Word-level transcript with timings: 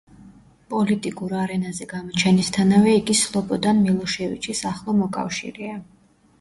პოლიტიკურ 0.73 1.35
არენაზე 1.41 1.87
გამოჩენისთანავე 1.91 2.97
იგი 3.03 3.19
სლობოდან 3.21 3.85
მილოშევიჩის 3.87 4.65
ახლო 4.75 4.99
მოკავშირეა. 5.07 5.81